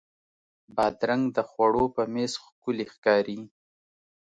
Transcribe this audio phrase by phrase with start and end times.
[0.75, 3.39] بادرنګ د خوړو په میز ښکلی ښکاري.